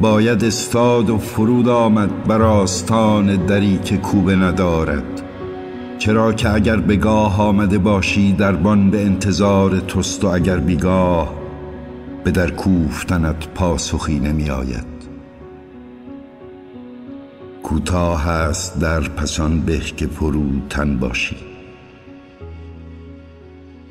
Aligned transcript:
باید 0.00 0.44
استاد 0.44 1.10
و 1.10 1.18
فرود 1.18 1.68
آمد 1.68 2.24
بر 2.24 2.42
آستان 2.42 3.46
دری 3.46 3.78
که 3.78 3.96
کوبه 3.96 4.36
ندارد. 4.36 5.22
چرا 5.98 6.32
که 6.32 6.54
اگر 6.54 6.76
بگاه 6.76 7.40
آمده 7.40 7.78
باشی 7.78 8.32
دربان 8.32 8.90
به 8.90 9.02
انتظار 9.02 9.78
توست 9.80 10.24
و 10.24 10.26
اگر 10.26 10.56
بیگاه 10.56 11.34
به 12.24 12.30
در 12.30 12.50
کوفتنت 12.50 13.48
پاسخی 13.54 14.20
نمی 14.20 14.50
آید. 14.50 14.98
کوتاه 17.62 18.28
است 18.28 18.80
در 18.80 19.00
پسان 19.00 19.60
به 19.60 19.78
که 19.78 20.06
فروتن 20.06 20.98
باشی. 20.98 21.47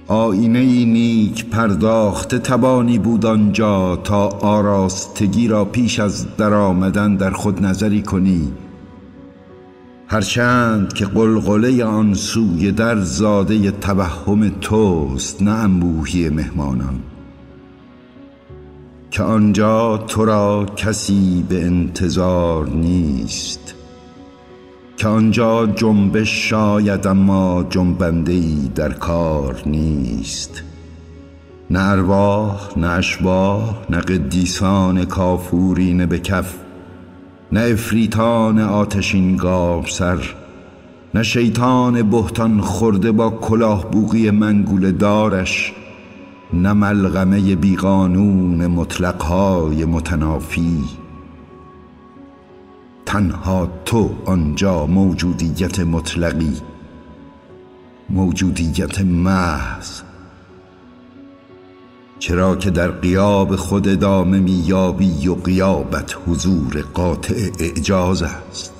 آینه 0.08 0.60
ای 0.60 0.86
نیک 0.86 1.46
پرداخته 1.46 2.40
توانی 2.40 3.00
بود 3.00 3.26
آنجا 3.26 3.96
تا 3.96 4.28
آراستگی 4.28 5.48
را 5.48 5.66
پیش 5.66 6.00
از 6.00 6.36
درآمدن 6.38 7.16
در 7.16 7.32
خود 7.32 7.66
نظری 7.66 8.02
کنی. 8.02 8.54
هرچند 10.08 10.94
که 10.94 11.06
قلقله 11.06 11.84
آن 11.84 12.14
سوی 12.14 12.72
در 12.72 13.00
زاده 13.00 13.72
توهم 13.72 14.50
توست 14.50 15.42
نه 15.42 15.52
انبوهی 15.52 16.30
مهمانان. 16.30 17.00
که 19.12 19.24
آنجا 19.24 19.98
تو 19.98 20.26
را 20.26 20.66
کسی 20.76 21.46
به 21.50 21.66
انتظار 21.66 22.70
نیست. 22.70 23.77
که 24.98 25.08
آنجا 25.08 25.68
جنبش 25.68 26.50
شاید 26.50 27.08
اما 27.08 27.66
جنبنده 27.70 28.32
ای 28.32 28.72
در 28.76 28.94
کار 28.94 29.62
نیست. 29.66 30.64
نه 31.70 31.90
ارواح 31.90 32.78
نه 32.78 32.88
اشباح 32.88 33.76
نه 33.90 33.98
قدیسان 33.98 35.06
کافورین 35.06 36.06
به 36.06 36.20
کف 36.20 36.56
نه 37.52 37.60
افریتان 37.60 38.60
آتشین 38.60 39.36
گاو 39.36 39.86
سر 39.86 40.36
نه 41.14 41.24
شیطان 41.24 42.10
بهتان 42.10 42.62
خورده 42.62 43.12
با 43.12 43.30
کلاه 43.30 43.92
بوغی 43.92 44.32
منگول 44.32 44.92
دارش 44.92 45.74
نه 46.54 46.74
ملغمه 46.74 47.56
بیقانون 47.56 48.68
مطلقهای 48.68 49.86
متنافی. 49.86 50.97
تنها 53.08 53.70
تو 53.86 54.10
آنجا 54.26 54.86
موجودیت 54.86 55.80
مطلقی 55.80 56.54
موجودیت 58.10 59.02
محض. 59.02 60.02
چرا 62.20 62.56
که 62.56 62.70
در 62.70 62.92
قیاب 62.92 63.56
خود 63.56 63.88
ادامه 63.88 64.40
میابی 64.40 65.28
و 65.28 65.36
قیابت 65.36 66.16
حضور 66.28 66.86
قاطع 66.94 67.50
اعجاز 67.60 68.24
است. 68.24 68.74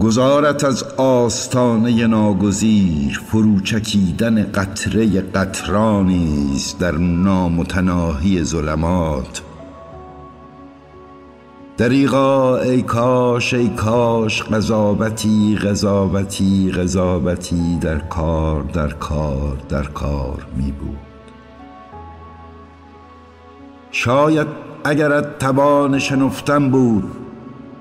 گذارت 0.00 0.64
از 0.64 0.82
آستانه 0.96 2.06
ناگزیر 2.06 3.20
فروچکیدن 3.26 4.42
قطره 4.42 5.20
قطرانی 5.20 6.52
است 6.54 6.78
در 6.78 6.96
نامتناهی 6.98 8.44
ظلمات. 8.44 9.42
دریغا 11.80 12.58
ای 12.58 12.82
کاش 12.82 13.54
ای 13.54 13.68
کاش 13.68 14.42
قضاوتی 14.42 15.56
قضاوتی 15.56 16.70
قضاوتی 16.70 17.78
در 17.80 17.98
کار 17.98 18.62
در 18.62 18.88
کار 18.88 19.56
در 19.68 19.82
کار 19.82 20.46
می 20.56 20.72
بود. 20.72 20.98
شاید 23.90 24.46
اگرت 24.84 25.38
توان 25.38 25.98
شنفتن 25.98 26.70
بود 26.70 27.04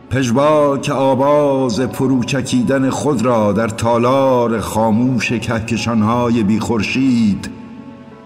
پژواک 0.09 0.89
آواز 0.89 1.81
فروچکیدن 1.81 2.89
خود 2.89 3.25
را 3.25 3.51
در 3.51 3.67
تالار 3.67 4.59
خاموش 4.59 5.31
کهکشانهای 5.31 6.43
بی 6.43 6.59
خورشید 6.59 7.49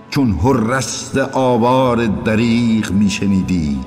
چون 0.09 0.31
هرست 0.31 1.18
آوار 1.34 2.06
دریغ 2.06 2.92
میشنیدی 2.92 3.80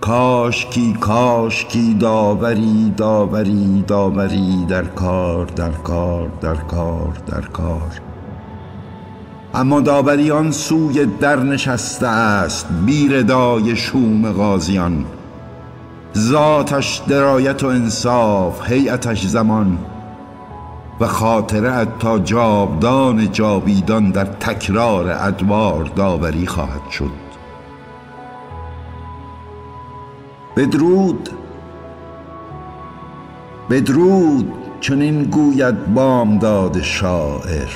کاشکی 0.00 0.92
کاشکی 1.00 1.94
داوری 1.94 2.92
داوری 2.96 3.84
داوری 3.86 4.66
در 4.68 4.84
کار 4.84 5.46
در 5.46 5.70
کار 5.70 6.28
در 6.40 6.54
کار 6.54 7.12
در 7.26 7.40
کار. 7.40 8.00
اما 9.54 9.80
داوری 9.80 10.30
آن 10.30 10.50
سوی 10.50 11.06
در 11.06 11.36
نشسته 11.36 12.06
است 12.06 12.66
بیردای 12.86 13.76
شوم 13.76 14.32
غازیان. 14.32 15.04
ذاتش 16.16 17.02
درایت 17.08 17.64
و 17.64 17.66
انصاف 17.66 18.70
هیئتش 18.70 19.26
زمان. 19.26 19.78
و 21.00 21.06
خاطره 21.06 21.86
تا 22.00 22.18
جاودان 22.18 23.32
جاویدان 23.32 24.10
در 24.10 24.24
تکرار 24.24 25.10
ادوار 25.10 25.84
داوری 25.84 26.46
خواهد 26.46 26.90
شد. 26.90 27.27
بدرود. 30.58 31.30
بدرود 33.70 34.52
چنین 34.80 35.24
گوید 35.24 35.94
بامداد 35.94 36.80
شاعر. 36.82 37.68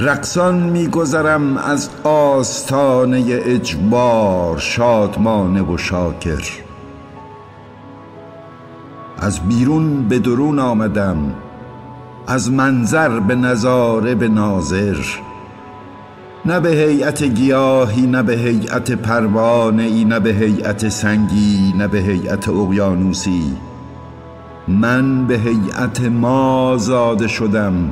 رقصان 0.00 0.62
میگذرم 0.62 1.56
از 1.56 1.90
آستانه 2.04 3.24
اجبار 3.28 4.58
شادمانه 4.58 5.62
و 5.62 5.78
شاکر. 5.78 6.50
از 9.18 9.40
بیرون 9.40 10.08
به 10.08 10.18
درون 10.18 10.58
آمدم 10.58 11.34
از 12.26 12.50
منظر 12.52 13.20
به 13.20 13.34
نظاره 13.34 14.14
به 14.14 14.28
ناظر. 14.28 14.96
نه 16.46 16.60
به 16.60 16.68
هیئت 16.68 17.22
گیاهی 17.22 18.06
نه 18.06 18.22
به 18.22 18.32
هیئت 18.32 18.90
پروانه 18.90 19.82
ای 19.82 20.04
نه 20.04 20.20
به 20.20 20.30
هیئت 20.30 20.88
سنگی 20.88 21.74
نه 21.78 21.88
به 21.88 21.98
هیئت 21.98 22.48
اقیانوسی. 22.48 23.56
من 24.68 25.26
به 25.26 25.38
هیئت 25.38 26.00
ما 26.00 26.76
زاده 26.78 27.28
شدم 27.28 27.90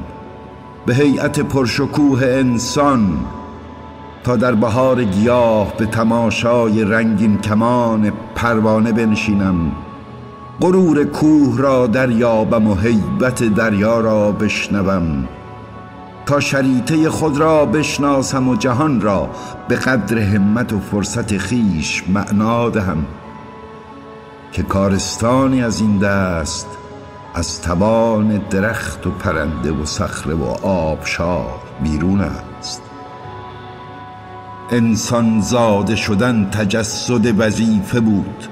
به 0.86 0.94
هیئت 0.94 1.40
پرشکوه 1.40 2.22
انسان 2.22 3.18
تا 4.24 4.36
در 4.36 4.54
بهار 4.54 5.04
گیاه 5.04 5.76
به 5.76 5.86
تماشای 5.86 6.84
رنگین 6.84 7.38
کمان 7.38 8.12
پروانه 8.34 8.92
بنشینم. 8.92 9.72
غرور 10.60 11.04
کوه 11.04 11.58
را 11.58 11.86
دریابم 11.86 12.66
و 12.66 12.74
هیبت 12.74 13.42
دریا 13.42 14.00
را 14.00 14.32
بشنوم. 14.32 15.28
تا 16.26 16.40
شریطه 16.40 17.10
خود 17.10 17.38
را 17.38 17.66
بشناسم 17.66 18.48
و 18.48 18.56
جهان 18.56 19.00
را 19.00 19.30
به 19.68 19.76
قدر 19.76 20.18
همت 20.18 20.72
و 20.72 20.80
فرصت 20.80 21.38
خیش 21.38 22.04
معنا 22.08 22.70
دهم 22.70 23.06
که 24.52 24.62
کارستانی 24.62 25.62
از 25.62 25.80
این 25.80 25.98
دست 25.98 26.66
از 27.34 27.62
توان 27.62 28.38
درخت 28.38 29.06
و 29.06 29.10
پرنده 29.10 29.72
و 29.72 29.84
صخره 29.84 30.34
و 30.34 30.44
آبشار 30.66 31.60
بیرون 31.82 32.20
است. 32.20 32.82
انسان 34.70 35.40
زاده 35.40 35.96
شدن 35.96 36.50
تجسد 36.50 37.40
وظیفه 37.40 38.00
بود. 38.00 38.48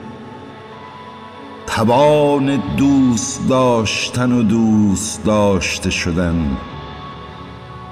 توان 1.66 2.62
دوست 2.76 3.48
داشتن 3.48 4.32
و 4.32 4.42
دوست 4.42 5.24
داشته 5.24 5.90
شدن 5.90 6.56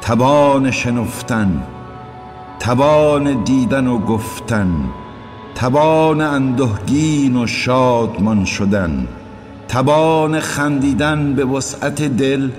توان 0.09 0.71
شنفتن 0.71 1.63
توان 2.61 3.45
دیدن 3.45 3.87
و 3.87 3.99
گفتن 3.99 4.71
توان 5.55 6.21
اندهگین 6.21 7.37
و 7.37 7.47
شادمان 7.47 8.45
شدن 8.45 9.09
توان 9.69 10.41
خندیدن 10.41 11.35
به 11.35 11.45
وسعت 11.45 12.03
دل 12.03 12.51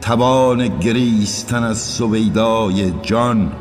توان 0.00 0.78
گریستن 0.78 1.62
از 1.62 1.78
سویدای 1.78 2.92
جان 3.02 3.52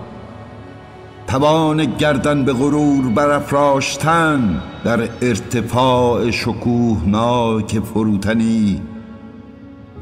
توان 1.28 1.86
گردن 1.86 2.46
به 2.46 2.54
غرور 2.54 3.06
برافراشتن 3.06 4.62
در 4.84 5.00
ارتفاع 5.22 6.31
شکوهناک 6.31 7.80
فروتنی. 7.80 8.81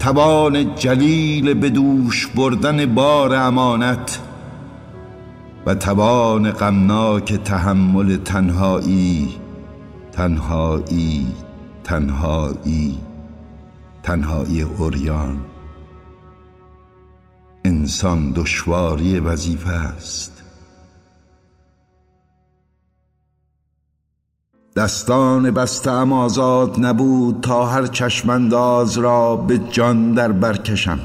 توان 0.01 0.75
جلیل 0.75 1.53
به 1.53 1.69
دوش 1.69 2.27
بردن 2.27 2.85
بار 2.85 3.35
امانت 3.35 4.19
و 5.65 5.75
توان 5.75 6.51
غمناک 6.51 7.33
تحمل 7.33 8.17
تنهایی 8.17 9.29
تنهایی 10.11 11.27
تنهایی 11.83 12.97
تنهایی 14.03 14.61
اوریان 14.61 15.37
انسان 17.65 18.31
دشواری 18.31 19.19
وظیفه 19.19 19.69
است. 19.69 20.40
دستان 24.75 25.51
بسته 25.51 25.91
آزاد 25.91 26.85
نبود 26.85 27.41
تا 27.41 27.65
هر 27.65 27.85
چشمانداز 27.85 28.97
را 28.97 29.35
به 29.35 29.57
جان 29.57 30.11
در 30.13 30.31
برکشم 30.31 30.99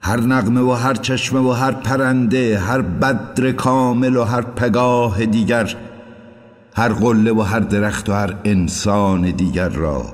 هر 0.00 0.20
نغمه 0.20 0.60
و 0.60 0.70
هر 0.70 0.94
چشمه 0.94 1.40
و 1.40 1.50
هر 1.50 1.72
پرنده 1.72 2.58
هر 2.58 2.80
بدر 2.82 3.52
کامل 3.52 4.16
و 4.16 4.24
هر 4.24 4.42
پگاه 4.42 5.26
دیگر 5.26 5.76
هر 6.74 6.88
قله 6.88 7.32
و 7.32 7.40
هر 7.40 7.60
درخت 7.60 8.08
و 8.08 8.12
هر 8.12 8.34
انسان 8.44 9.30
دیگر 9.30 9.68
را. 9.68 10.04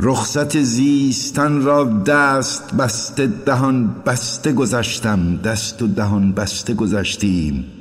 رخصت 0.00 0.62
زیستن 0.62 1.62
را 1.62 1.84
دست 1.84 2.74
بسته 2.74 3.26
دهان 3.26 3.94
بسته 4.06 4.52
گذشتم 4.52 5.36
دست 5.36 5.82
و 5.82 5.86
دهان 5.86 6.32
بسته 6.32 6.74
گذشتیم. 6.74 7.75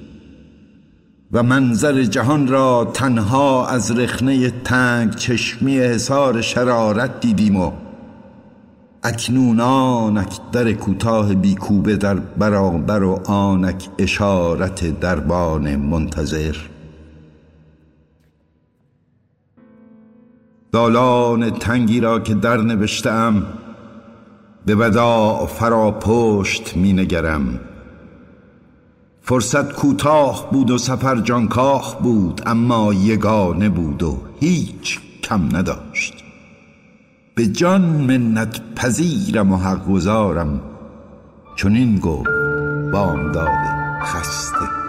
و 1.31 1.43
منظر 1.43 2.03
جهان 2.03 2.47
را 2.47 2.91
تنها 2.93 3.67
از 3.67 3.91
رخنه 3.91 4.49
تنگ 4.49 5.15
چشمی 5.15 5.79
حصار 5.79 6.41
شرارت 6.41 7.19
دیدیم 7.19 7.55
و 7.55 7.71
اکنون 9.03 9.59
آنک 9.59 10.39
در 10.51 10.71
کوتاه 10.71 11.33
بیکوبه 11.33 11.97
در 11.97 12.15
برابر 12.15 13.03
و 13.03 13.21
آنک 13.25 13.89
اشارت 13.99 14.99
دربان 14.99 15.75
منتظر. 15.75 16.55
دالان 20.71 21.49
تنگی 21.49 21.99
را 21.99 22.19
که 22.19 22.33
در 22.33 22.57
نوشتم 22.57 23.45
به 24.65 24.75
وداع 24.75 25.45
فرا 25.45 25.91
پشت 25.91 26.77
می 26.77 26.93
نگرم. 26.93 27.59
فرصت 29.27 29.73
کوتاه 29.73 30.51
بود 30.51 30.71
و 30.71 30.77
سفر 30.77 31.19
جانکاه 31.19 31.99
بود 32.01 32.41
اما 32.45 32.93
یگانه 32.93 33.69
بود 33.69 34.03
و 34.03 34.17
هیچ 34.39 34.99
کم 35.23 35.57
نداشت. 35.57 36.23
به 37.35 37.47
جان 37.47 37.81
منت 37.81 38.61
پذیرم 38.75 39.51
و 39.51 39.57
حق 39.57 39.87
گذارم 39.87 40.61
چون 41.55 41.99
گفت 41.99 42.29
بامداد 42.91 43.65
خسته. 44.03 44.84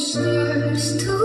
Stars 0.00 0.96
to 0.96 1.19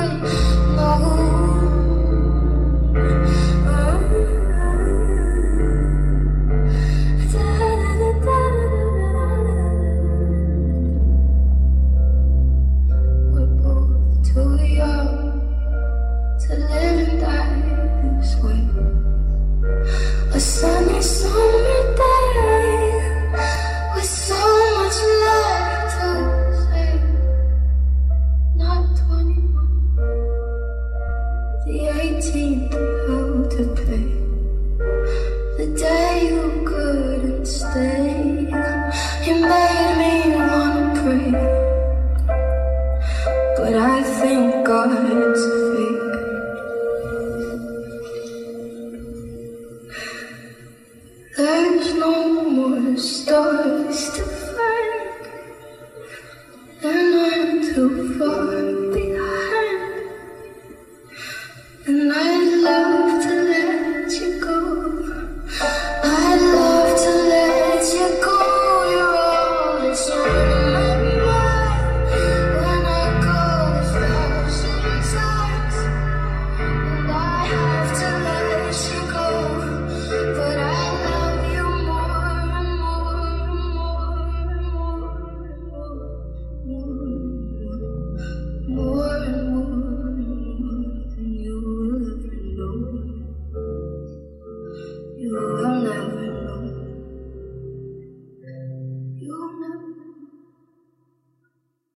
time 0.00 0.39
God's 44.70 45.44
fake. 45.74 46.02
There's 51.36 51.94
no 51.94 52.14
more 52.50 52.96
stars 52.96 54.10
to 54.16 54.22
find, 54.54 55.22
and 56.84 57.10
I'm 57.26 57.50
too 57.74 58.16
far 58.16 58.46
behind. 58.94 59.82
And 61.88 62.12
I 62.12 62.39